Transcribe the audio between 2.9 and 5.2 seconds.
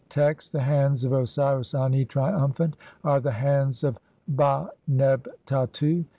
are the hands of Ba neh